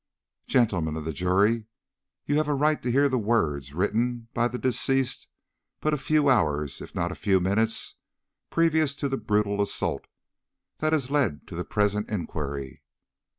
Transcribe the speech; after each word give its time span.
'""Gentlemen 0.47 0.95
of 0.97 1.05
the 1.05 1.13
Jury, 1.13 1.65
you 2.25 2.37
have 2.37 2.47
a 2.47 2.55
right 2.55 2.81
to 2.81 2.91
hear 2.91 3.07
the 3.07 3.19
words 3.19 3.71
written 3.71 4.29
by 4.33 4.47
the 4.47 4.57
deceased 4.57 5.27
but 5.79 5.93
a 5.93 5.97
few 5.99 6.27
hours, 6.27 6.81
if 6.81 6.95
not 6.95 7.11
a 7.11 7.23
few 7.23 7.39
minutes, 7.39 7.97
previous 8.49 8.95
to 8.95 9.07
the 9.07 9.17
brutal 9.17 9.61
assault 9.61 10.07
that 10.79 10.91
has 10.91 11.11
led 11.11 11.45
to 11.45 11.55
the 11.55 11.63
present 11.63 12.09
inquiry. 12.09 12.81